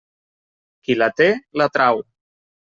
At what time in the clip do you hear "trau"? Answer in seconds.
1.79-2.05